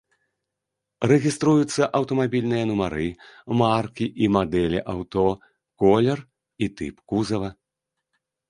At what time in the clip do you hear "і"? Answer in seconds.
4.23-4.31, 6.65-6.75